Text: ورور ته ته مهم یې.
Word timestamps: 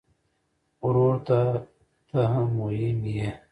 ورور 0.85 1.15
ته 1.27 1.39
ته 2.09 2.21
مهم 2.57 2.99
یې. 3.17 3.29